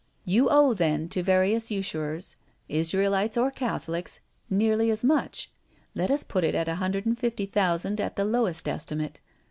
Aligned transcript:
You 0.25 0.49
owe, 0.49 0.73
then, 0.73 1.09
to 1.09 1.21
various 1.21 1.69
usurers, 1.69 2.35
Israelites 2.67 3.37
or 3.37 3.51
Catholics, 3.51 4.19
nearly 4.49 4.89
as 4.89 5.03
much. 5.03 5.51
Let 5.93 6.09
us 6.09 6.23
put 6.23 6.43
it 6.43 6.55
at 6.55 6.67
a 6.67 6.73
hundred 6.81 7.05
and 7.05 7.15
fifty 7.19 7.45
thousand 7.45 8.01
at 8.01 8.15
the 8.15 8.25
lowest 8.25 8.67
estimate. 8.67 9.19